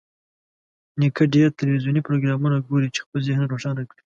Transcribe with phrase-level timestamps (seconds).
[0.99, 3.99] نیکه ډېر تلویزیوني پروګرامونه ګوري چې خپل ذهن روښانه کړي.